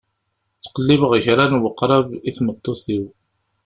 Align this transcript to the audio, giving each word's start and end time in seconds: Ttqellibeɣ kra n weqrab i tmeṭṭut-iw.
Ttqellibeɣ 0.57 1.11
kra 1.25 1.45
n 1.51 1.59
weqrab 1.63 2.07
i 2.29 2.31
tmeṭṭut-iw. 2.37 3.05